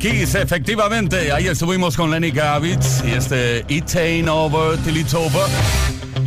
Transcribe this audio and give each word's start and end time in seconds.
Kiss, 0.00 0.34
efectivamente. 0.34 1.30
Ahí 1.30 1.46
estuvimos 1.46 1.94
con 1.94 2.10
Lenny 2.10 2.32
Kravitz 2.32 3.04
y 3.04 3.10
este 3.10 3.66
It 3.68 3.94
Ain't 3.94 4.30
Over 4.30 4.78
Till 4.78 4.96
It's 4.96 5.12
Over. 5.12 5.46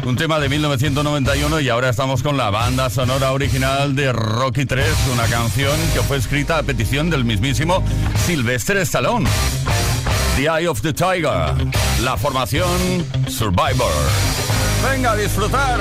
Un 0.06 0.16
tema 0.16 0.40
de 0.40 0.48
1991 0.48 1.60
y 1.60 1.70
ahora 1.70 1.90
estamos 1.90 2.22
con 2.22 2.38
la 2.38 2.52
banda 2.52 2.92
sonora 2.92 3.32
original 3.32 3.96
de 3.96 4.14
Rocky 4.14 4.66
3, 4.66 4.86
una 5.12 5.26
canción 5.26 5.76
que 5.96 6.02
fue 6.04 6.18
escrita 6.18 6.60
a 6.60 6.64
petición 6.64 7.10
del 7.10 7.26
mismísimo 7.26 7.84
Sylvester 8.28 8.78
Stallone. 8.78 9.28
The 10.36 10.44
Eye 10.44 10.68
of 10.68 10.82
the 10.82 10.94
Tiger, 10.94 11.56
la 12.04 12.16
formación 12.16 12.70
Survivor. 13.28 13.92
Venga 14.88 15.14
a 15.14 15.16
disfrutar. 15.16 15.80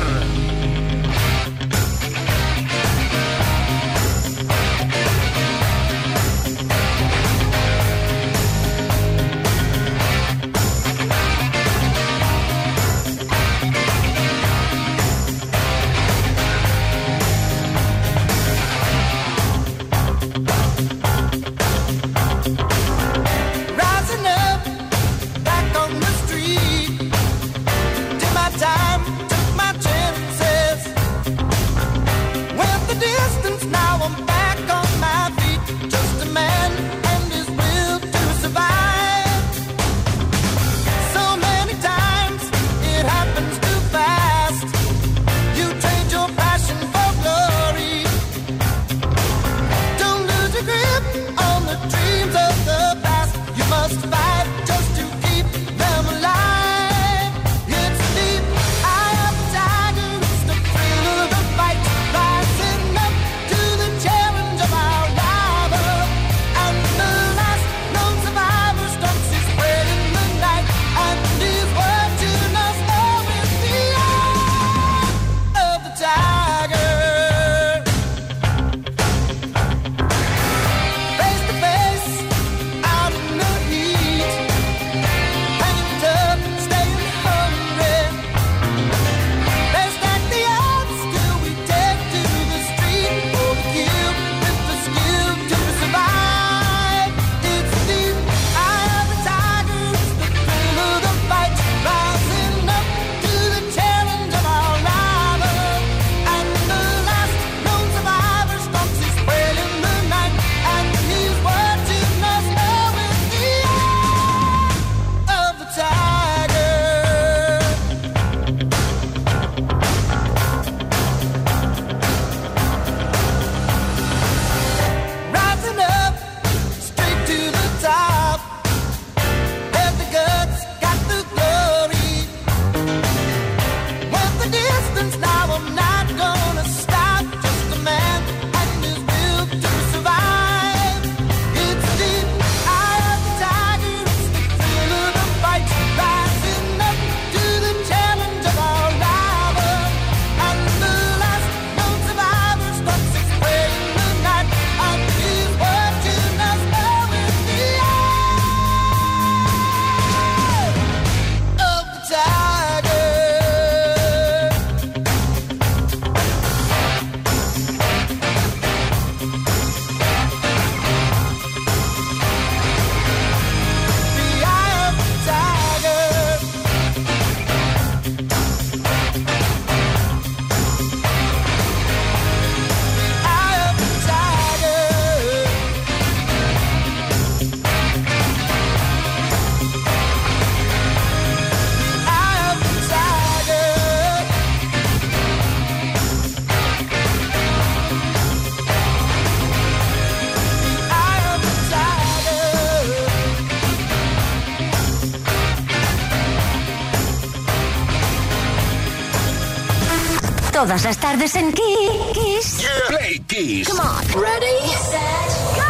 Todas 210.62 210.84
las 210.84 210.96
tardes 210.96 211.34
en 211.34 211.52
Kiss. 211.52 212.68
Play 212.86 213.18
Kiss. 213.26 213.68
Come 213.68 213.80
on. 213.80 214.22
Ready, 214.22 214.68
set, 214.68 215.56
go. 215.56 215.62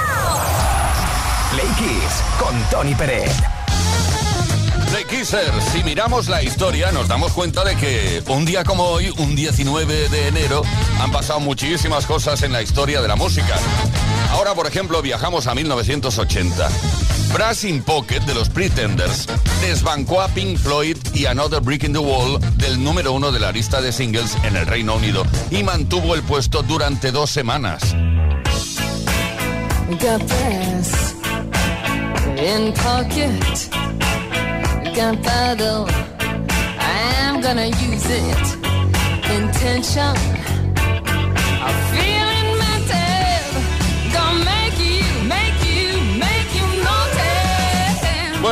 Play 1.50 1.67
Kiss 1.79 2.23
con 2.39 2.62
Tony 2.71 2.94
Pérez. 2.94 3.33
Play 4.91 5.05
Kissers, 5.05 5.65
si 5.73 5.83
miramos 5.83 6.29
la 6.29 6.43
historia 6.43 6.93
nos 6.93 7.09
damos 7.09 7.33
cuenta 7.33 7.65
de 7.65 7.75
que 7.75 8.23
un 8.27 8.44
día 8.44 8.65
como 8.65 8.85
hoy, 8.85 9.11
un 9.17 9.35
19 9.35 10.11
de 10.11 10.29
enero, 10.29 10.61
han 11.00 11.11
pasado 11.11 11.41
muchísimas 11.41 12.05
cosas 12.05 12.43
en 12.43 12.53
la 12.53 12.61
historia 12.61 13.00
de 13.00 13.09
la 13.09 13.17
música. 13.17 13.56
Ahora, 14.33 14.55
por 14.55 14.67
ejemplo, 14.67 15.00
viajamos 15.00 15.47
a 15.47 15.55
1980. 15.55 16.69
Brass 17.32 17.65
in 17.65 17.82
Pocket 17.82 18.20
de 18.20 18.34
los 18.34 18.48
Pretenders 18.48 19.27
desbancó 19.62 20.20
a 20.20 20.29
Pink 20.29 20.58
Floyd 20.58 20.96
y 21.15 21.27
Another 21.27 21.60
Brick 21.60 21.84
in 21.84 21.93
the 21.93 21.98
Wall 21.98 22.39
del 22.56 22.82
número 22.82 23.12
uno 23.12 23.32
de 23.32 23.41
la 23.41 23.51
lista 23.51 23.81
de 23.81 23.93
singles 23.93 24.36
en 24.44 24.56
el 24.56 24.67
Reino 24.67 24.96
Unido 24.96 25.24
y 25.51 25.62
mantuvo 25.62 26.15
el 26.15 26.22
puesto 26.22 26.62
durante 26.62 27.10
dos 27.10 27.31
semanas. 27.31 27.94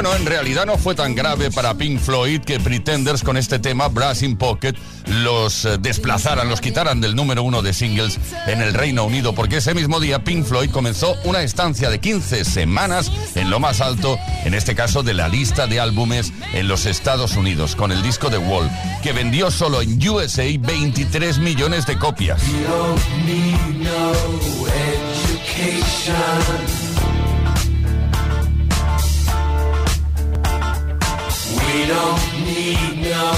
Bueno, 0.02 0.16
en 0.16 0.24
realidad 0.24 0.64
no 0.64 0.78
fue 0.78 0.94
tan 0.94 1.14
grave 1.14 1.50
para 1.50 1.74
Pink 1.74 2.00
Floyd 2.00 2.40
que 2.40 2.58
Pretenders 2.58 3.22
con 3.22 3.36
este 3.36 3.58
tema 3.58 3.88
Brass 3.88 4.22
in 4.22 4.38
Pocket 4.38 4.72
los 5.06 5.66
eh, 5.66 5.76
desplazaran, 5.78 6.48
los 6.48 6.62
quitaran 6.62 7.02
del 7.02 7.14
número 7.14 7.42
uno 7.42 7.60
de 7.60 7.74
singles 7.74 8.18
en 8.46 8.62
el 8.62 8.72
Reino 8.72 9.04
Unido, 9.04 9.34
porque 9.34 9.58
ese 9.58 9.74
mismo 9.74 10.00
día 10.00 10.24
Pink 10.24 10.46
Floyd 10.46 10.70
comenzó 10.70 11.16
una 11.24 11.42
estancia 11.42 11.90
de 11.90 12.00
15 12.00 12.46
semanas 12.46 13.12
en 13.34 13.50
lo 13.50 13.60
más 13.60 13.82
alto, 13.82 14.18
en 14.46 14.54
este 14.54 14.74
caso 14.74 15.02
de 15.02 15.12
la 15.12 15.28
lista 15.28 15.66
de 15.66 15.80
álbumes 15.80 16.32
en 16.54 16.66
los 16.66 16.86
Estados 16.86 17.36
Unidos, 17.36 17.76
con 17.76 17.92
el 17.92 18.02
disco 18.02 18.30
The 18.30 18.38
Wall, 18.38 18.70
que 19.02 19.12
vendió 19.12 19.50
solo 19.50 19.82
en 19.82 19.98
USA 20.08 20.46
23 20.58 21.40
millones 21.40 21.84
de 21.84 21.98
copias. 21.98 22.40
We 31.72 31.86
don't 31.86 32.44
need 32.44 32.96
no 33.00 33.32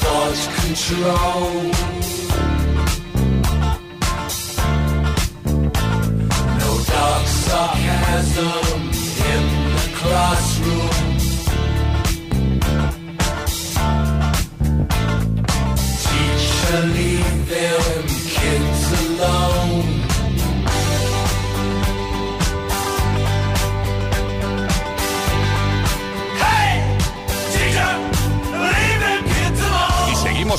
thought 0.00 0.40
control. 0.60 1.50
No 6.60 6.70
dark 6.92 7.26
sarcasm 7.26 8.82
in 9.30 9.42
the 9.74 9.86
classroom. 9.96 10.91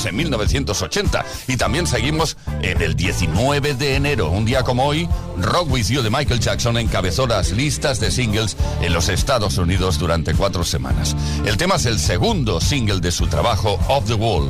En 0.06 0.16
1980 0.16 1.26
y 1.48 1.58
también 1.58 1.88
seguimos 1.88 2.38
en 2.62 2.82
el 2.82 2.96
19 2.96 3.74
de 3.76 3.96
enero, 3.96 4.30
un 4.30 4.46
día 4.46 4.64
como 4.64 4.86
hoy, 4.86 5.08
Rock 5.38 5.72
With 5.72 5.88
You 5.88 6.02
de 6.02 6.10
Michael 6.10 6.40
Jackson 6.40 6.78
encabezó 6.78 7.28
las 7.28 7.52
listas 7.52 8.00
de 8.00 8.12
singles 8.12 8.58
en 8.82 8.94
los 8.94 9.10
Estados 9.10 9.58
Unidos 9.58 10.00
durante 10.00 10.34
cuatro 10.34 10.64
semanas. 10.64 11.16
El 11.46 11.58
tema 11.58 11.76
es 11.76 11.86
el 11.86 12.00
segundo 12.00 12.60
single 12.62 13.00
de 13.00 13.12
su 13.12 13.28
trabajo 13.28 13.80
Off 13.88 14.06
the 14.06 14.14
Wall. 14.14 14.50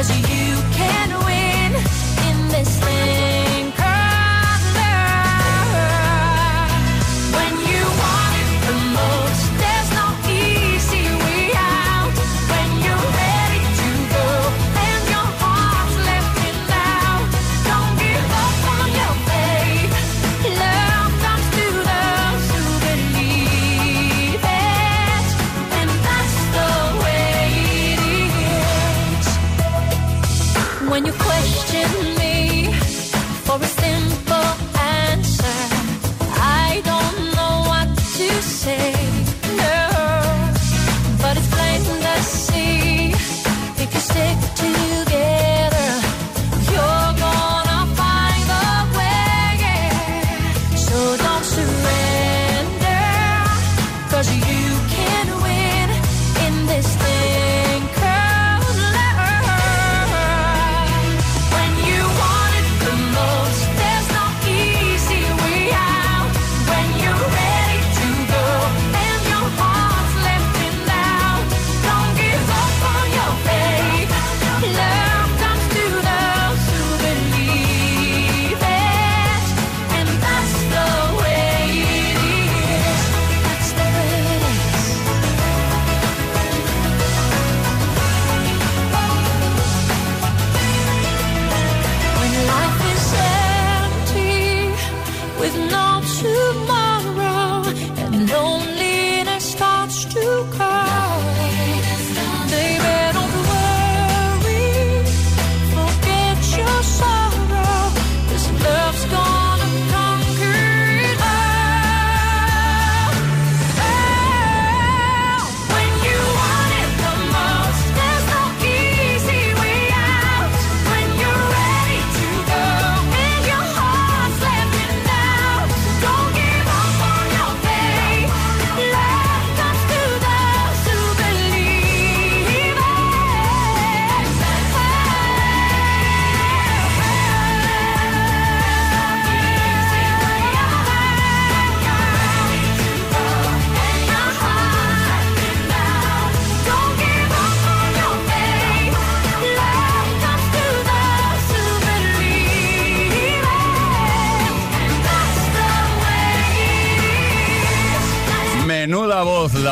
'Cause 0.00 0.16
you 0.16 0.56
can 0.72 0.99
with 95.40 95.56
no 95.70 95.99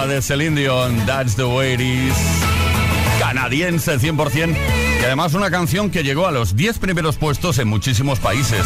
de 0.09 0.23
Celine 0.23 0.61
Dion, 0.61 1.07
That's 1.07 1.37
the 1.37 1.45
way 1.45 1.75
it 1.75 1.81
is. 1.81 2.15
Canadiense 3.19 3.99
100%. 3.99 4.57
Y 5.01 5.05
además 5.05 5.35
una 5.35 5.51
canción 5.51 5.91
que 5.91 6.03
llegó 6.03 6.27
a 6.27 6.31
los 6.31 6.57
10 6.57 6.79
primeros 6.79 7.17
puestos 7.17 7.59
en 7.59 7.69
muchísimos 7.69 8.19
países. 8.19 8.65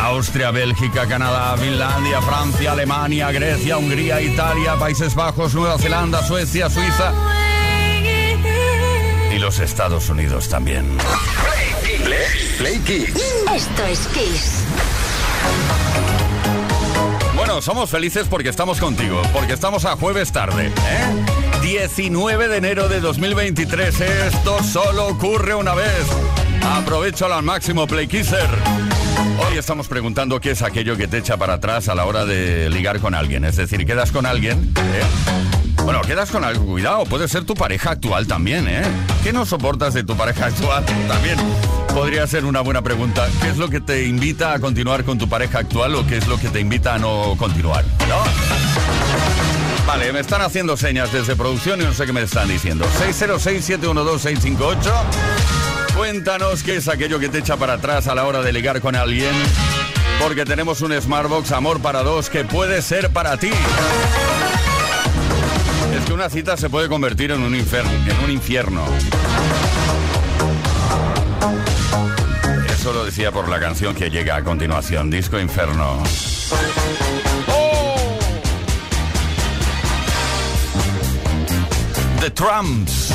Austria, 0.00 0.50
Bélgica, 0.50 1.06
Canadá, 1.06 1.56
Finlandia, 1.56 2.20
Francia, 2.22 2.72
Alemania, 2.72 3.32
Grecia, 3.32 3.76
Hungría, 3.78 4.20
Italia, 4.20 4.76
Países 4.76 5.14
Bajos, 5.14 5.54
Nueva 5.54 5.78
Zelanda, 5.78 6.22
Suecia, 6.26 6.70
Suiza 6.70 7.12
y 9.32 9.38
los 9.38 9.58
Estados 9.60 10.08
Unidos 10.08 10.48
también. 10.48 10.86
Play 12.58 12.78
Kiss. 12.80 13.14
Esto 13.54 13.84
es 13.86 14.06
Kiss. 14.08 14.64
Somos 17.60 17.90
felices 17.90 18.26
porque 18.28 18.48
estamos 18.48 18.80
contigo, 18.80 19.20
porque 19.34 19.52
estamos 19.52 19.84
a 19.84 19.94
jueves 19.94 20.32
tarde, 20.32 20.68
¿eh? 20.68 21.60
19 21.60 22.48
de 22.48 22.56
enero 22.56 22.88
de 22.88 23.00
2023. 23.00 24.00
Esto 24.00 24.62
solo 24.62 25.08
ocurre 25.08 25.54
una 25.54 25.74
vez. 25.74 26.06
Aprovechalo 26.64 27.34
al 27.34 27.42
máximo, 27.42 27.86
Play 27.86 28.08
Kisser. 28.08 28.48
Hoy 29.46 29.58
estamos 29.58 29.88
preguntando 29.88 30.40
qué 30.40 30.52
es 30.52 30.62
aquello 30.62 30.96
que 30.96 31.06
te 31.06 31.18
echa 31.18 31.36
para 31.36 31.54
atrás 31.54 31.88
a 31.88 31.94
la 31.94 32.06
hora 32.06 32.24
de 32.24 32.70
ligar 32.70 32.98
con 32.98 33.14
alguien. 33.14 33.44
Es 33.44 33.56
decir, 33.56 33.84
quedas 33.84 34.10
con 34.10 34.24
alguien, 34.24 34.72
¿eh? 34.76 35.69
Bueno, 35.84 36.02
quedas 36.02 36.30
con 36.30 36.44
algo, 36.44 36.64
cuidado, 36.66 37.04
puede 37.04 37.26
ser 37.28 37.44
tu 37.44 37.54
pareja 37.54 37.92
actual 37.92 38.26
también, 38.26 38.68
¿eh? 38.68 38.82
¿Qué 39.22 39.32
no 39.32 39.44
soportas 39.46 39.94
de 39.94 40.04
tu 40.04 40.16
pareja 40.16 40.46
actual? 40.46 40.84
También 41.08 41.38
podría 41.94 42.26
ser 42.26 42.44
una 42.44 42.60
buena 42.60 42.82
pregunta. 42.82 43.28
¿Qué 43.42 43.48
es 43.48 43.56
lo 43.56 43.68
que 43.68 43.80
te 43.80 44.04
invita 44.04 44.52
a 44.52 44.60
continuar 44.60 45.04
con 45.04 45.18
tu 45.18 45.28
pareja 45.28 45.58
actual 45.60 45.94
o 45.94 46.06
qué 46.06 46.18
es 46.18 46.26
lo 46.28 46.38
que 46.38 46.48
te 46.48 46.60
invita 46.60 46.94
a 46.94 46.98
no 46.98 47.34
continuar? 47.38 47.84
¿No? 48.08 48.22
Vale, 49.86 50.12
me 50.12 50.20
están 50.20 50.42
haciendo 50.42 50.76
señas 50.76 51.12
desde 51.12 51.34
producción 51.34 51.80
y 51.80 51.84
no 51.84 51.92
sé 51.92 52.06
qué 52.06 52.12
me 52.12 52.22
están 52.22 52.48
diciendo. 52.48 52.86
606-712-658. 53.00 54.76
Cuéntanos 55.96 56.62
qué 56.62 56.76
es 56.76 56.86
aquello 56.88 57.18
que 57.18 57.28
te 57.28 57.38
echa 57.38 57.56
para 57.56 57.74
atrás 57.74 58.06
a 58.06 58.14
la 58.14 58.24
hora 58.24 58.42
de 58.42 58.52
ligar 58.52 58.80
con 58.80 58.94
alguien. 58.94 59.32
Porque 60.20 60.44
tenemos 60.44 60.80
un 60.82 60.92
Smartbox 60.92 61.50
Amor 61.52 61.80
para 61.80 62.02
dos 62.02 62.30
que 62.30 62.44
puede 62.44 62.82
ser 62.82 63.10
para 63.10 63.36
ti. 63.36 63.50
Una 66.20 66.28
cita 66.28 66.54
se 66.54 66.68
puede 66.68 66.86
convertir 66.86 67.30
en 67.30 67.40
un, 67.40 67.54
infierno, 67.54 67.90
en 67.90 68.24
un 68.24 68.30
infierno. 68.30 68.84
Eso 72.68 72.92
lo 72.92 73.06
decía 73.06 73.32
por 73.32 73.48
la 73.48 73.58
canción 73.58 73.94
que 73.94 74.10
llega 74.10 74.36
a 74.36 74.44
continuación, 74.44 75.10
Disco 75.10 75.40
Inferno. 75.40 76.02
¡Oh! 77.48 78.18
The 82.20 82.28
Trumps. 82.32 83.14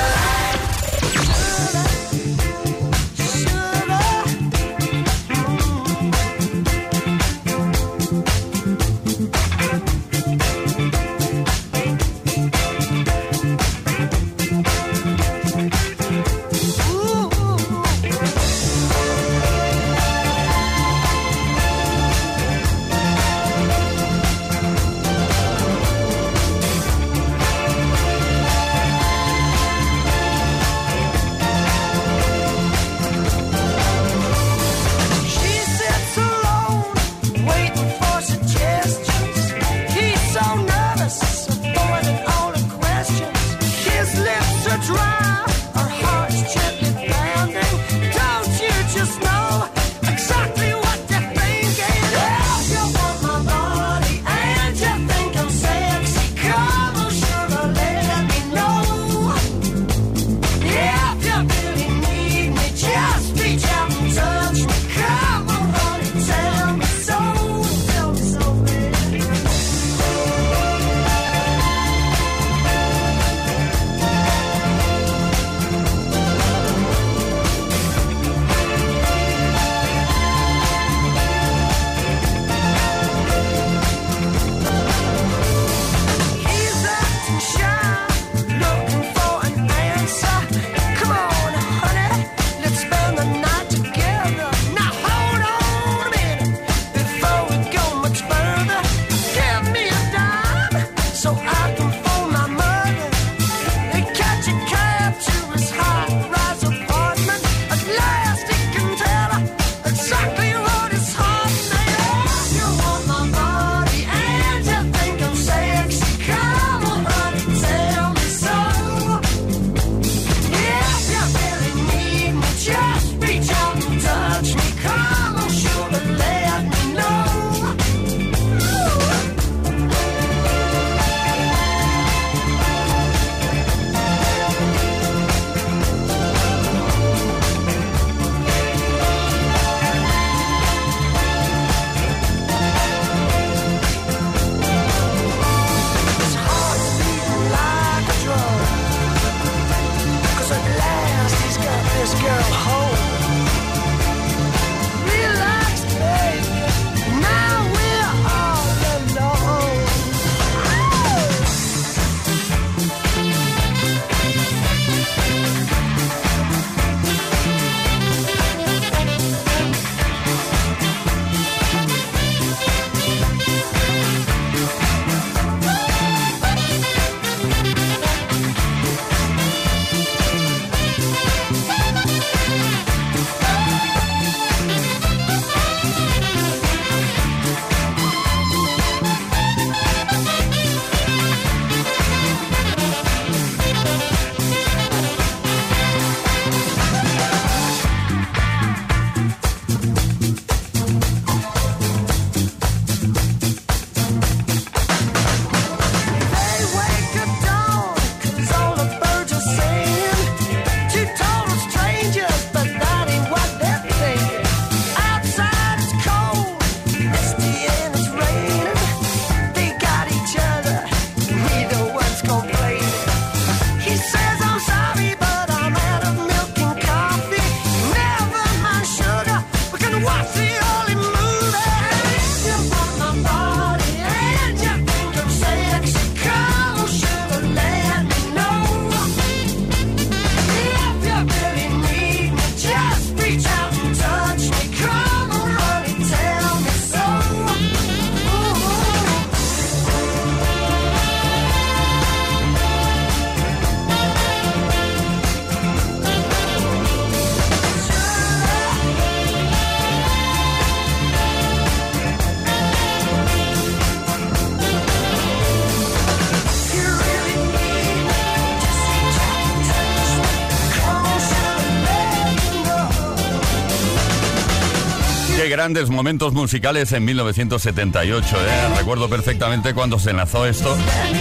Grandes 275.61 275.91
momentos 275.91 276.33
musicales 276.33 276.91
en 276.91 277.05
1978. 277.05 278.35
¿eh? 278.35 278.77
Recuerdo 278.79 279.07
perfectamente 279.07 279.75
cuando 279.75 279.99
se 279.99 280.11
lanzó 280.11 280.47
esto 280.47 280.75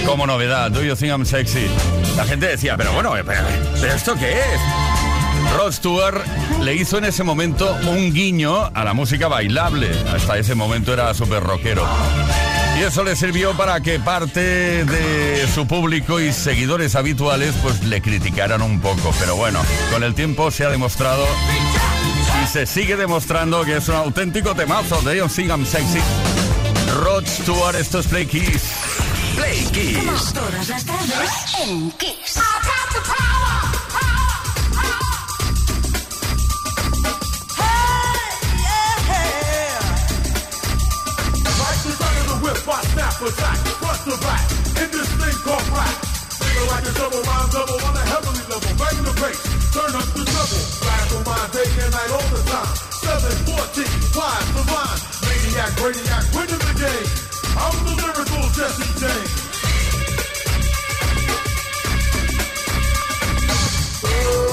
como 0.06 0.26
novedad. 0.26 0.70
Do 0.70 0.82
You 0.82 0.96
Think 0.96 1.10
I'm 1.10 1.26
Sexy? 1.26 1.66
La 2.16 2.24
gente 2.24 2.46
decía, 2.46 2.74
pero 2.78 2.90
bueno, 2.94 3.14
eh, 3.18 3.22
pero, 3.22 3.42
¿pero 3.78 3.92
esto 3.92 4.14
qué 4.14 4.30
es? 4.30 5.58
Rod 5.58 5.72
Stewart 5.72 6.22
le 6.62 6.74
hizo 6.74 6.96
en 6.96 7.04
ese 7.04 7.22
momento 7.22 7.76
un 7.86 8.14
guiño 8.14 8.70
a 8.72 8.82
la 8.82 8.94
música 8.94 9.28
bailable. 9.28 9.90
Hasta 10.10 10.38
ese 10.38 10.54
momento 10.54 10.94
era 10.94 11.12
súper 11.12 11.42
rockero. 11.42 11.86
Y 12.78 12.82
eso 12.82 13.04
le 13.04 13.16
sirvió 13.16 13.52
para 13.58 13.82
que 13.82 14.00
parte 14.00 14.86
de 14.86 15.46
su 15.54 15.66
público 15.66 16.18
y 16.18 16.32
seguidores 16.32 16.94
habituales 16.94 17.54
pues 17.62 17.84
le 17.84 18.00
criticaran 18.00 18.62
un 18.62 18.80
poco. 18.80 19.12
Pero 19.20 19.36
bueno, 19.36 19.60
con 19.92 20.02
el 20.02 20.14
tiempo 20.14 20.50
se 20.50 20.64
ha 20.64 20.70
demostrado 20.70 21.26
se 22.50 22.66
sigue 22.66 22.96
demostrando 22.96 23.64
que 23.64 23.76
es 23.76 23.88
un 23.88 23.94
auténtico 23.94 24.56
temazo 24.56 25.00
de 25.02 25.18
Don't 25.18 25.32
Think 25.32 25.50
I'm 25.50 25.64
Sexy. 25.64 26.00
Rod 27.04 27.24
Stewart, 27.24 27.76
esto 27.76 28.00
es 28.00 28.08
Play 28.08 28.26
Kiss. 28.26 28.62
Play 29.36 29.64
Kiss. 29.72 30.32
Todas 30.34 30.68
las 30.68 30.84
tardes 30.84 31.30
en 31.60 31.92
Kiss. 31.92 32.34
Gun 32.34 32.82
of 32.82 32.92
the 32.94 33.10
I 42.72 42.82
snap 42.82 43.20
attack, 43.22 43.58
front 43.78 44.00
to 44.04 44.16
back, 44.24 44.50
in 44.82 44.90
this 44.90 45.08
thing 45.18 45.36
called 45.44 45.68
rap. 45.70 45.94
Feel 46.38 46.66
like 46.66 46.84
a 46.84 46.92
double 46.98 47.22
rhyme 47.22 47.50
double 47.50 47.86
on 47.86 47.96
a 47.96 48.04
heavenly 48.06 48.44
level. 48.50 48.74
Bang 48.78 49.04
the 49.04 49.12
bass, 49.20 49.38
turn 49.72 49.94
up 49.94 50.06
the 50.14 50.24
treble. 50.24 50.79
On 51.10 51.24
my 51.24 51.48
day 51.52 51.66
and 51.82 51.90
night 51.90 52.10
all 52.12 52.28
the 52.30 52.38
time. 52.46 52.76
714, 53.02 53.82
wise 54.14 54.50
the 54.54 54.62
line. 54.70 55.00
Maniac, 55.26 55.72
brainiac, 55.74 56.24
winning 56.34 56.62
the 56.62 56.74
game. 56.78 57.08
I'm 57.58 57.74
the 57.84 57.92
lyrical 57.98 58.46
Jesse 58.54 58.86
James. 59.00 59.50
Quality, 64.00 64.49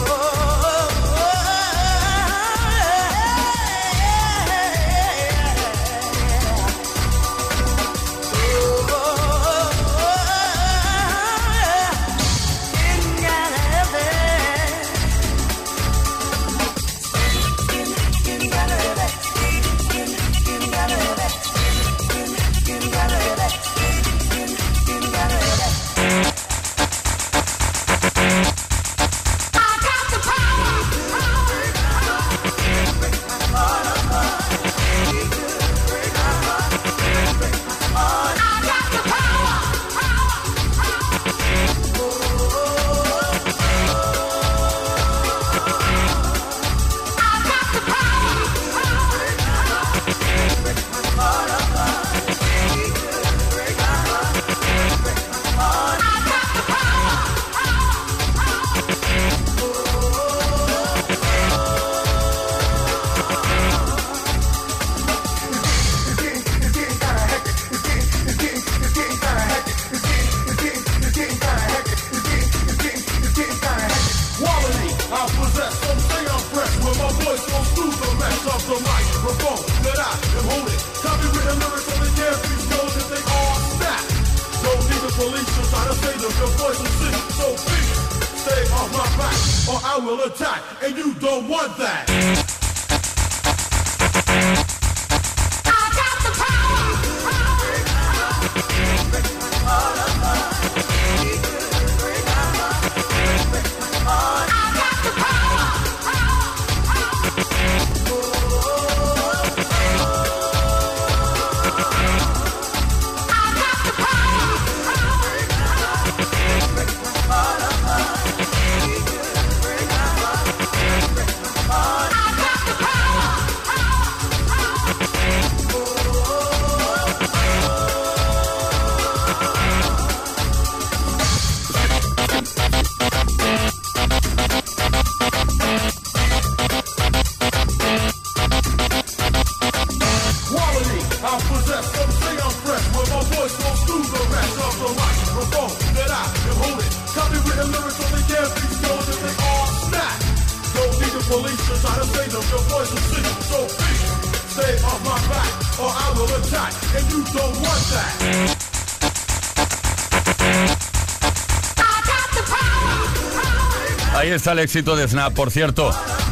Ahí 164.16 164.30
está 164.32 164.54
el 164.54 164.60
éxito 164.60 164.96
de 164.96 165.08
Snap, 165.08 165.34
por 165.34 165.52
cierto. 165.52 165.92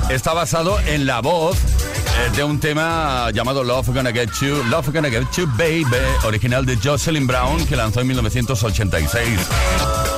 Está 0.10 0.34
basado 0.34 0.80
en 0.80 1.06
la 1.06 1.22
voz 1.22 1.58
eh, 1.58 2.36
de 2.36 2.44
un 2.44 2.60
tema 2.60 3.30
llamado 3.32 3.64
Love 3.64 3.90
Gonna 3.90 4.12
Get 4.12 4.32
You, 4.42 4.64
Love 4.64 4.90
Gonna 4.92 5.10
Get 5.12 5.28
You 5.38 5.48
Baby, 5.56 5.86
original 6.24 6.66
de 6.66 6.78
Jocelyn 6.78 7.28
Brown, 7.28 7.64
que 7.68 7.76
lanzó 7.76 8.02
en 8.02 8.08
1986. 8.08 9.40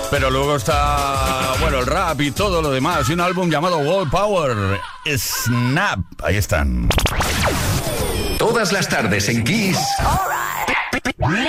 Pero 0.09 0.29
luego 0.29 0.55
está, 0.55 1.55
bueno, 1.59 1.79
el 1.79 1.85
rap 1.85 2.21
y 2.21 2.31
todo 2.31 2.61
lo 2.61 2.71
demás, 2.71 3.09
y 3.09 3.13
un 3.13 3.19
álbum 3.19 3.49
llamado 3.49 3.79
World 3.79 4.09
Power, 4.09 4.79
Snap. 5.05 5.99
Ahí 6.23 6.37
están. 6.37 6.87
Todas 8.57 8.73
las 8.73 8.89
tardes 8.89 9.29
en 9.29 9.43
Kiss 9.43 9.77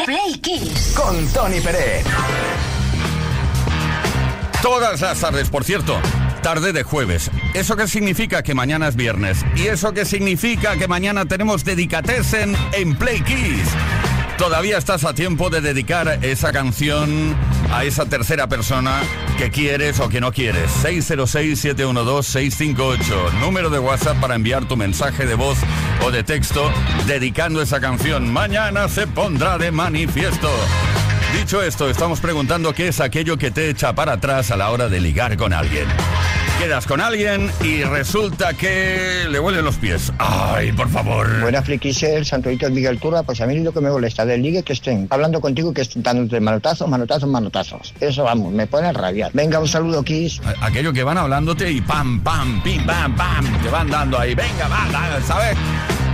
Play 0.04 0.38
Kiss. 0.42 0.92
con 0.94 1.26
Tony 1.28 1.58
Pérez. 1.58 2.04
Todas 4.60 5.00
las 5.00 5.18
tardes, 5.18 5.48
por 5.48 5.64
cierto, 5.64 5.98
tarde 6.42 6.74
de 6.74 6.82
jueves. 6.82 7.30
¿Eso 7.54 7.76
qué 7.76 7.88
significa? 7.88 8.42
Que 8.42 8.52
mañana 8.52 8.88
es 8.88 8.96
viernes. 8.96 9.38
¿Y 9.56 9.68
eso 9.68 9.94
qué 9.94 10.04
significa? 10.04 10.76
Que 10.76 10.86
mañana 10.86 11.24
tenemos 11.24 11.64
Dedicatesen 11.64 12.54
en 12.72 12.94
Play 12.94 13.22
Kiss. 13.22 13.70
Todavía 14.38 14.78
estás 14.78 15.04
a 15.04 15.12
tiempo 15.14 15.50
de 15.50 15.60
dedicar 15.60 16.20
esa 16.22 16.52
canción 16.52 17.36
a 17.72 17.82
esa 17.84 18.06
tercera 18.06 18.46
persona 18.46 19.00
que 19.36 19.50
quieres 19.50 19.98
o 19.98 20.08
que 20.08 20.20
no 20.20 20.30
quieres. 20.30 20.70
606-712-658. 20.84 23.32
Número 23.40 23.68
de 23.68 23.80
WhatsApp 23.80 24.20
para 24.20 24.36
enviar 24.36 24.66
tu 24.66 24.76
mensaje 24.76 25.26
de 25.26 25.34
voz 25.34 25.58
o 26.06 26.12
de 26.12 26.22
texto 26.22 26.70
dedicando 27.06 27.60
esa 27.60 27.80
canción. 27.80 28.32
Mañana 28.32 28.88
se 28.88 29.08
pondrá 29.08 29.58
de 29.58 29.72
manifiesto. 29.72 30.48
Dicho 31.36 31.60
esto, 31.60 31.90
estamos 31.90 32.20
preguntando 32.20 32.72
qué 32.72 32.86
es 32.88 33.00
aquello 33.00 33.38
que 33.38 33.50
te 33.50 33.68
echa 33.68 33.92
para 33.94 34.12
atrás 34.12 34.52
a 34.52 34.56
la 34.56 34.70
hora 34.70 34.88
de 34.88 35.00
ligar 35.00 35.36
con 35.36 35.52
alguien. 35.52 35.88
Quedas 36.58 36.88
con 36.88 37.00
alguien 37.00 37.52
y 37.62 37.84
resulta 37.84 38.52
que 38.52 39.26
le 39.30 39.38
huelen 39.38 39.64
los 39.64 39.76
pies. 39.76 40.12
Ay, 40.18 40.72
por 40.72 40.88
favor. 40.88 41.40
Buena 41.40 41.62
friquise, 41.62 42.16
el 42.16 42.26
santuito 42.26 42.68
Miguel 42.68 42.98
Turra, 42.98 43.22
pues 43.22 43.40
a 43.40 43.46
mí 43.46 43.60
lo 43.60 43.70
que 43.72 43.80
me 43.80 43.90
molesta 43.90 44.26
del 44.26 44.42
ligue 44.42 44.64
que 44.64 44.72
estén 44.72 45.06
hablando 45.08 45.40
contigo 45.40 45.72
que 45.72 45.82
estén 45.82 46.02
dándote 46.02 46.40
manotazos, 46.40 46.88
manotazos, 46.88 47.28
manotazos. 47.28 47.94
Eso 48.00 48.24
vamos, 48.24 48.52
me 48.52 48.66
pone 48.66 48.88
a 48.88 48.92
rabiar. 48.92 49.30
Venga, 49.34 49.60
un 49.60 49.68
saludo, 49.68 50.02
Kiss. 50.02 50.40
Aquello 50.60 50.92
que 50.92 51.04
van 51.04 51.18
hablándote 51.18 51.70
y 51.70 51.80
pam, 51.80 52.20
pam, 52.24 52.60
pim, 52.64 52.84
pam, 52.84 53.14
pam, 53.14 53.62
te 53.62 53.68
van 53.68 53.88
dando 53.88 54.18
ahí. 54.18 54.34
Venga, 54.34 54.66
va, 54.66 55.20
¿sabes? 55.22 55.56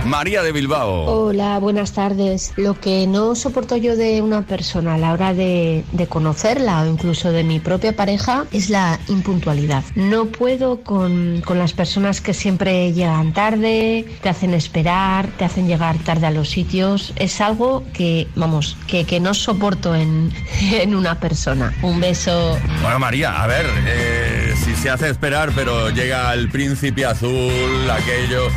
María 0.05 0.43
de 0.43 0.51
Bilbao. 0.51 1.05
Hola, 1.05 1.57
buenas 1.57 1.93
tardes. 1.93 2.53
Lo 2.57 2.79
que 2.79 3.07
no 3.07 3.33
soporto 3.33 3.75
yo 3.75 3.95
de 3.95 4.21
una 4.21 4.43
persona 4.43 4.93
a 4.93 4.97
la 4.99 5.11
hora 5.13 5.33
de, 5.33 5.83
de 5.93 6.07
conocerla 6.07 6.83
o 6.83 6.85
incluso 6.85 7.31
de 7.31 7.43
mi 7.43 7.59
propia 7.59 7.95
pareja 7.95 8.45
es 8.51 8.69
la 8.69 8.99
impuntualidad. 9.07 9.83
No 9.95 10.27
puedo 10.37 10.81
con, 10.81 11.41
con 11.45 11.59
las 11.59 11.73
personas 11.73 12.21
que 12.21 12.33
siempre 12.33 12.93
llegan 12.93 13.33
tarde, 13.33 14.05
te 14.21 14.29
hacen 14.29 14.53
esperar, 14.53 15.27
te 15.37 15.45
hacen 15.45 15.67
llegar 15.67 15.97
tarde 15.99 16.27
a 16.27 16.31
los 16.31 16.49
sitios. 16.49 17.13
Es 17.15 17.41
algo 17.41 17.83
que, 17.93 18.27
vamos, 18.35 18.77
que, 18.87 19.05
que 19.05 19.19
no 19.19 19.33
soporto 19.33 19.95
en, 19.95 20.31
en 20.61 20.95
una 20.95 21.19
persona. 21.19 21.73
Un 21.81 21.99
beso. 21.99 22.57
Bueno, 22.81 22.99
María, 22.99 23.41
a 23.41 23.47
ver, 23.47 23.65
eh, 23.87 24.53
si 24.63 24.75
se 24.75 24.89
hace 24.89 25.09
esperar, 25.09 25.51
pero 25.55 25.89
llega 25.89 26.33
el 26.33 26.49
príncipe 26.49 27.05
azul, 27.05 27.89
aquello, 27.89 28.47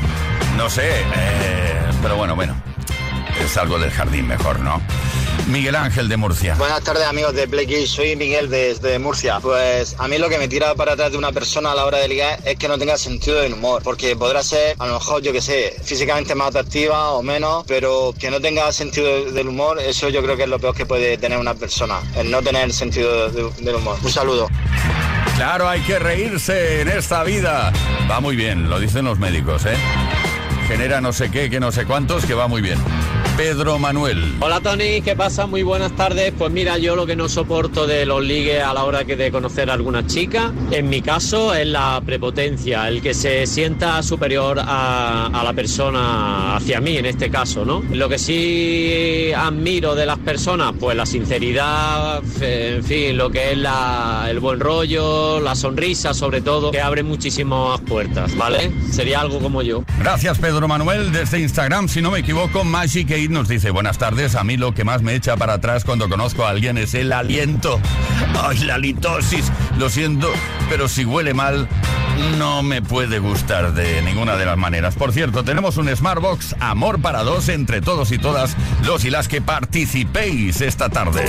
no 0.57 0.69
sé, 0.69 0.89
eh, 0.91 1.75
pero 2.03 2.17
bueno, 2.17 2.35
bueno, 2.35 2.55
es 3.45 3.57
algo 3.57 3.79
del 3.79 3.91
jardín 3.91 4.27
mejor, 4.27 4.61
¿no? 4.61 4.81
Miguel 5.49 5.77
Ángel 5.77 6.09
de 6.11 6.17
Murcia. 6.19 6.55
Buenas 6.57 6.83
tardes 6.83 7.05
amigos 7.05 7.33
de 7.35 7.49
Play 7.49 7.87
soy 7.87 8.17
Miguel 8.17 8.51
desde 8.51 8.99
Murcia. 8.99 9.41
Pues 9.41 9.97
a 9.99 10.07
mí 10.07 10.19
lo 10.19 10.29
que 10.29 10.37
me 10.39 10.47
tira 10.47 10.75
para 10.75 10.93
atrás 10.93 11.11
de 11.11 11.17
una 11.17 11.33
persona 11.33 11.73
a 11.73 11.75
la 11.75 11.87
hora 11.87 11.99
de 11.99 12.09
ligar 12.09 12.39
es 12.45 12.57
que 12.59 12.69
no 12.69 12.79
tenga 12.79 12.99
sentido 12.99 13.41
del 13.41 13.55
humor, 13.55 13.83
porque 13.83 14.15
podrá 14.15 14.43
ser 14.43 14.77
a 14.79 14.87
lo 14.87 14.95
mejor 14.95 15.23
yo 15.23 15.33
que 15.33 15.41
sé, 15.41 15.75
físicamente 15.83 16.35
más 16.35 16.49
atractiva 16.49 17.13
o 17.13 17.23
menos, 17.23 17.65
pero 17.67 18.15
que 18.19 18.31
no 18.31 18.41
tenga 18.43 18.71
sentido 18.73 19.31
del 19.33 19.49
humor, 19.49 19.81
eso 19.81 20.11
yo 20.11 20.23
creo 20.23 20.37
que 20.37 20.43
es 20.43 20.49
lo 20.51 20.59
peor 20.59 20.75
que 20.75 20.85
puede 20.85 21.17
tener 21.17 21.39
una 21.39 21.55
persona, 21.55 22.01
el 22.17 22.31
no 22.31 22.43
tener 22.43 22.71
sentido 22.73 23.31
de- 23.31 23.51
del 23.65 23.75
humor. 23.77 23.97
Un 24.03 24.11
saludo. 24.13 24.49
Claro, 25.37 25.67
hay 25.69 25.81
que 25.81 25.99
reírse 25.99 26.83
en 26.83 26.89
esta 26.89 27.23
vida. 27.25 27.73
Va 28.11 28.21
muy 28.21 28.37
bien, 28.37 28.69
lo 28.69 28.79
dicen 28.79 29.07
los 29.07 29.19
médicos, 29.19 29.65
¿eh? 29.65 29.77
Genera 30.67 31.01
no 31.01 31.15
sé 31.15 31.31
qué, 31.31 31.49
que 31.49 31.59
no 31.61 31.73
sé 31.73 31.87
cuántos, 31.87 32.27
que 32.27 32.35
va 32.35 32.49
muy 32.49 32.61
bien. 32.61 32.79
Pedro 33.39 33.79
Manuel. 33.79 34.35
Hola 34.41 34.59
Tony, 34.61 35.01
¿qué 35.01 35.15
pasa? 35.15 35.47
Muy 35.47 35.63
buenas 35.63 35.93
tardes. 35.93 36.33
Pues 36.37 36.51
mira, 36.51 36.77
yo 36.77 36.97
lo 36.97 37.07
que 37.07 37.15
no 37.15 37.29
soporto 37.29 37.87
de 37.87 38.05
los 38.05 38.21
ligues 38.21 38.61
a 38.65 38.75
la 38.75 38.83
hora 38.83 39.05
que 39.05 39.15
de 39.15 39.31
conocer 39.31 39.71
a 39.71 39.75
alguna 39.75 40.05
chica, 40.09 40.53
en 40.73 40.89
mi 40.91 41.03
caso, 41.03 41.55
es 41.55 41.69
la 41.69 42.03
prepotencia, 42.05 42.89
el 42.89 43.01
que 43.01 43.15
se 43.15 43.47
sienta 43.47 44.03
superior 44.03 44.59
a, 44.61 45.27
a 45.27 45.45
la 45.45 45.53
persona 45.53 46.57
hacia 46.57 46.81
mí, 46.81 46.97
en 46.97 47.07
este 47.07 47.31
caso, 47.31 47.65
¿no? 47.65 47.85
Lo 47.93 48.09
que 48.09 48.19
sí 48.19 49.31
admiro 49.37 49.95
de 49.95 50.05
las 50.05 50.19
personas, 50.19 50.73
pues 50.81 50.97
la 50.97 51.07
sinceridad, 51.07 52.21
en 52.41 52.83
fin, 52.83 53.17
lo 53.17 53.31
que 53.31 53.53
es 53.53 53.59
la- 53.59 54.27
el 54.29 54.41
buen 54.41 54.59
rollo, 54.59 55.39
la 55.39 55.55
sonrisa, 55.55 56.13
sobre 56.13 56.41
todo, 56.41 56.73
que 56.73 56.81
abre 56.81 57.05
muchísimas 57.05 57.81
puertas, 57.83 58.37
¿vale? 58.37 58.73
Sería 58.91 59.21
algo 59.21 59.39
como 59.39 59.63
yo. 59.63 59.85
Gracias 60.01 60.39
Pedro 60.39 60.67
Manuel. 60.67 61.13
Desde 61.13 61.39
Instagram, 61.39 61.87
si 61.89 62.03
no 62.03 62.11
me 62.11 62.19
equivoco, 62.19 62.65
Magic 62.65 63.09
Nos 63.29 63.47
dice, 63.47 63.71
buenas 63.71 63.99
tardes, 63.99 64.35
a 64.37 64.45
mí 64.45 64.57
lo 64.57 64.73
que 64.73 64.85
más 64.85 65.03
me 65.03 65.15
echa 65.15 65.37
para 65.37 65.55
atrás 65.55 65.85
cuando 65.85 66.09
conozco 66.09 66.47
a 66.47 66.51
alguien 66.51 66.79
es 66.79 66.95
el 66.95 67.13
aliento. 67.13 67.79
Ay, 68.43 68.59
la 68.61 68.79
litosis. 68.79 69.53
Lo 69.79 69.91
siento, 69.91 70.33
pero 70.71 70.89
si 70.89 71.05
huele 71.05 71.35
mal, 71.35 71.69
no 72.39 72.63
me 72.63 72.81
puede 72.81 73.19
gustar 73.19 73.75
de 73.75 74.01
ninguna 74.03 74.37
de 74.37 74.47
las 74.47 74.57
maneras. 74.57 74.95
Por 74.95 75.13
cierto, 75.13 75.45
tenemos 75.45 75.77
un 75.77 75.95
Smartbox 75.95 76.57
Amor 76.59 77.01
para 77.03 77.23
dos 77.23 77.51
entre 77.51 77.83
todos 77.83 78.13
y 78.13 78.19
todas 78.19 78.57
los 78.87 79.05
y 79.05 79.11
las 79.11 79.29
que 79.29 79.43
participéis 79.43 80.63
esta 80.63 80.89
tarde. 80.89 81.25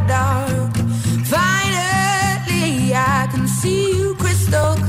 The 0.00 0.06
dark. 0.06 0.74
Finally, 1.24 2.92
I 2.94 3.28
can 3.32 3.48
see 3.48 3.96
you 3.96 4.14
crystal 4.16 4.74
clear. 4.76 4.85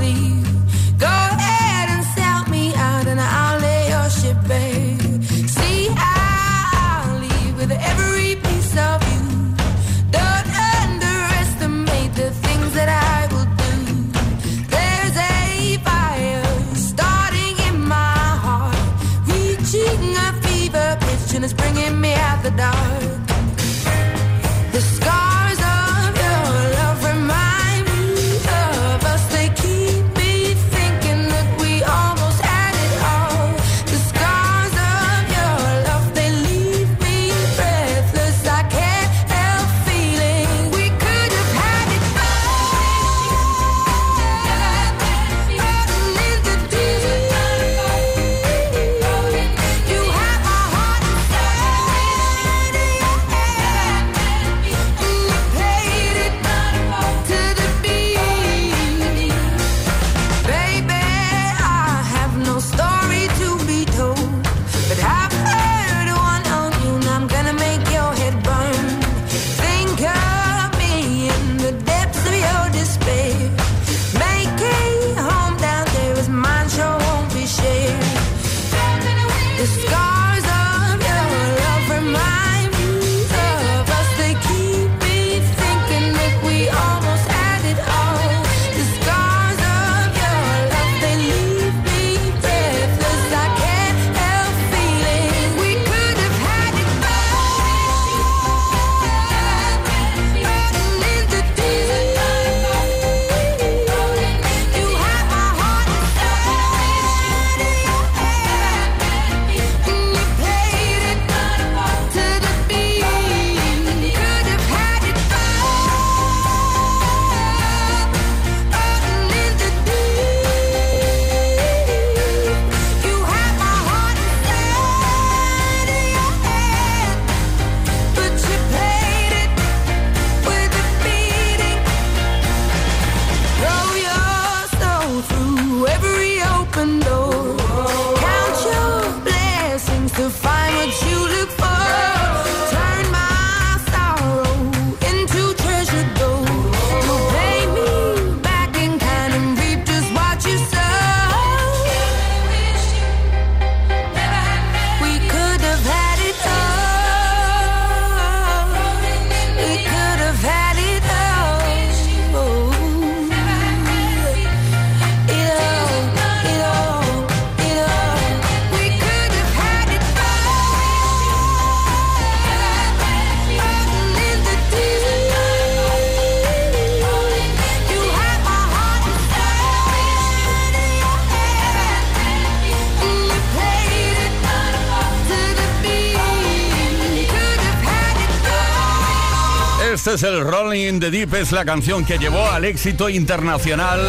Este 190.07 190.25
es 190.25 190.33
el 190.33 190.39
Rolling 190.39 190.87
in 190.87 190.99
the 191.01 191.11
Deep, 191.11 191.33
es 191.33 191.51
la 191.51 191.65
canción 191.65 192.05
que 192.05 192.17
llevó 192.17 192.49
al 192.49 192.63
éxito 192.63 193.09
internacional 193.09 193.99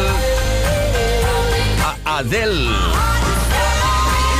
a 2.05 2.19
Adele. 2.19 2.69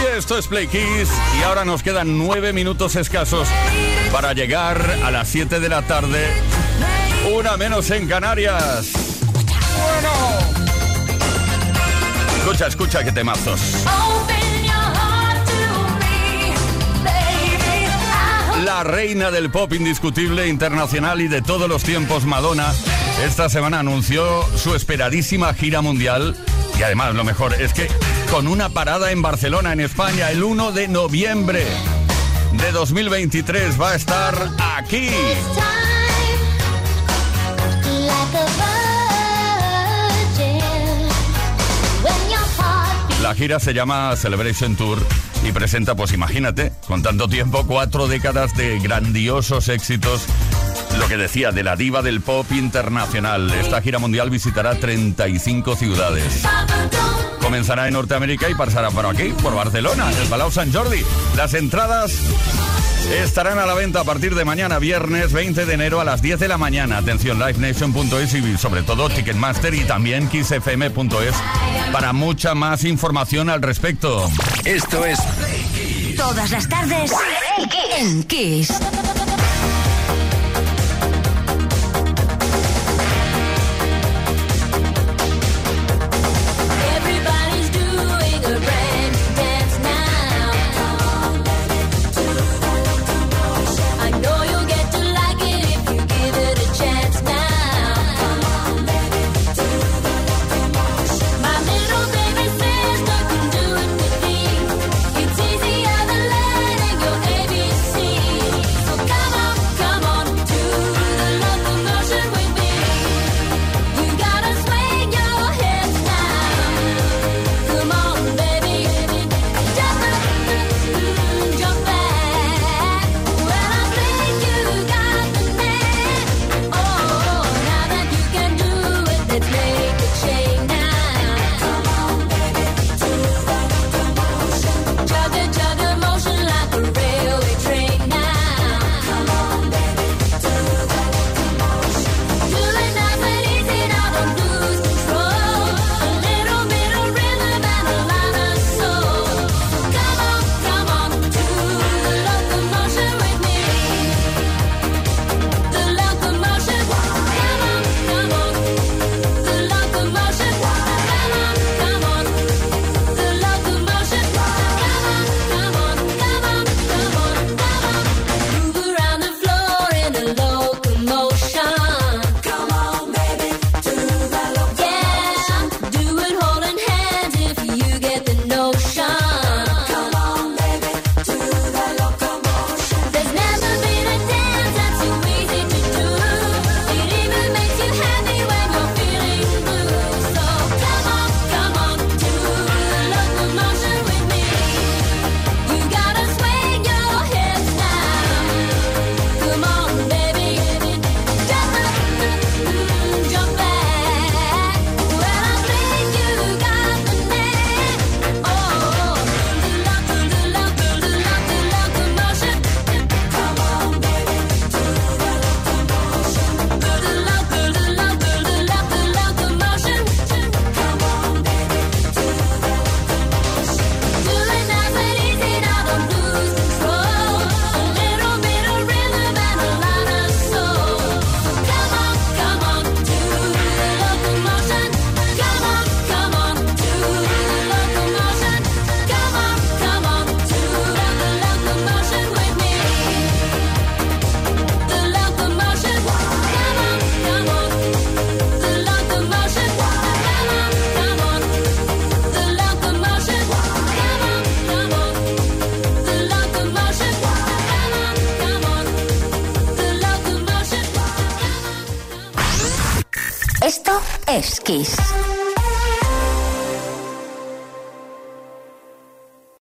Y 0.01 0.17
esto 0.17 0.37
es 0.37 0.47
Play 0.47 0.67
Kiss 0.67 1.09
y 1.37 1.43
ahora 1.43 1.65
nos 1.65 1.83
quedan 1.83 2.17
nueve 2.17 2.53
minutos 2.53 2.95
escasos 2.95 3.49
para 4.09 4.31
llegar 4.31 4.99
a 5.03 5.11
las 5.11 5.27
7 5.27 5.59
de 5.59 5.67
la 5.67 5.81
tarde, 5.81 6.27
una 7.35 7.57
menos 7.57 7.91
en 7.91 8.07
Canarias. 8.07 8.91
Bueno. 9.77 10.11
Escucha, 12.37 12.67
escucha 12.67 13.03
que 13.03 13.11
temazos. 13.11 13.83
La 18.69 18.83
reina 18.83 19.31
del 19.31 19.49
pop 19.49 19.73
indiscutible, 19.73 20.47
internacional 20.47 21.21
y 21.21 21.27
de 21.27 21.41
todos 21.41 21.67
los 21.67 21.81
tiempos, 21.81 22.25
Madonna, 22.25 22.71
esta 23.25 23.49
semana 23.49 23.79
anunció 23.79 24.45
su 24.55 24.75
esperadísima 24.75 25.55
gira 25.55 25.81
mundial. 25.81 26.37
Y 26.77 26.83
además, 26.83 27.15
lo 27.15 27.23
mejor 27.23 27.59
es 27.59 27.73
que 27.73 27.87
con 28.29 28.47
una 28.47 28.69
parada 28.69 29.11
en 29.11 29.23
Barcelona, 29.23 29.73
en 29.73 29.79
España, 29.79 30.29
el 30.29 30.43
1 30.43 30.71
de 30.71 30.87
noviembre 30.87 31.65
de 32.51 32.71
2023 32.71 33.81
va 33.81 33.89
a 33.89 33.95
estar 33.95 34.35
aquí. 34.77 35.09
La 43.23 43.33
gira 43.33 43.59
se 43.59 43.73
llama 43.73 44.15
Celebration 44.15 44.75
Tour 44.75 45.03
y 45.49 45.51
presenta, 45.51 45.95
pues 45.95 46.13
imagínate, 46.13 46.71
con 46.87 47.01
tanto 47.01 47.27
tiempo, 47.27 47.65
cuatro 47.67 48.07
décadas 48.07 48.55
de 48.55 48.79
grandiosos 48.79 49.67
éxitos. 49.67 50.25
Lo 50.97 51.07
que 51.07 51.17
decía, 51.17 51.51
de 51.51 51.63
la 51.63 51.75
diva 51.75 52.01
del 52.01 52.21
pop 52.21 52.45
internacional. 52.51 53.51
Esta 53.51 53.81
gira 53.81 53.99
mundial 53.99 54.29
visitará 54.29 54.75
35 54.75 55.75
ciudades. 55.75 56.43
Comenzará 57.41 57.87
en 57.87 57.93
Norteamérica 57.93 58.49
y 58.49 58.55
pasará 58.55 58.91
por 58.91 59.05
aquí, 59.05 59.33
por 59.41 59.55
Barcelona, 59.55 60.11
el 60.21 60.27
Palau 60.27 60.51
Sant 60.51 60.73
Jordi. 60.73 61.03
Las 61.35 61.53
entradas 61.53 62.11
estarán 63.11 63.59
a 63.59 63.65
la 63.65 63.73
venta 63.73 64.01
a 64.01 64.03
partir 64.03 64.35
de 64.35 64.45
mañana, 64.45 64.79
viernes 64.79 65.33
20 65.33 65.65
de 65.65 65.73
enero 65.73 65.99
a 65.99 66.03
las 66.03 66.21
10 66.21 66.39
de 66.39 66.47
la 66.47 66.57
mañana. 66.57 66.97
Atención, 66.97 67.39
livenation.es 67.39 68.33
y 68.33 68.57
sobre 68.57 68.83
todo 68.83 69.09
Ticketmaster 69.09 69.73
y 69.73 69.83
también 69.85 70.27
kissfm.es 70.29 71.35
para 71.91 72.13
mucha 72.13 72.55
más 72.55 72.83
información 72.83 73.49
al 73.49 73.61
respecto. 73.61 74.29
Esto 74.65 75.05
es 75.05 75.19
Todas 76.15 76.51
las 76.51 76.67
tardes 76.67 77.11
en 77.97 78.23
Kiss. 78.23 78.73